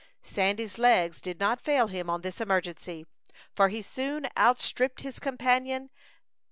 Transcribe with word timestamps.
Sandy's 0.23 0.79
legs 0.79 1.21
did 1.21 1.39
not 1.39 1.61
fail 1.61 1.85
him 1.85 2.09
on 2.09 2.21
this 2.21 2.41
emergency, 2.41 3.05
for 3.53 3.69
he 3.69 3.83
soon 3.83 4.27
outstripped 4.35 5.01
his 5.01 5.19
companion. 5.19 5.91